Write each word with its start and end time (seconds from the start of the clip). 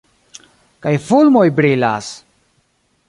Kaj 0.85 0.93
fulmoj 1.09 1.45
brilas! 1.59 2.11